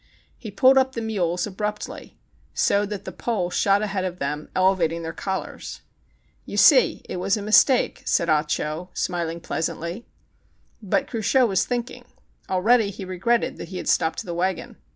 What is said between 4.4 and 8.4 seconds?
elevating their collars. "You see, it was a mistake," said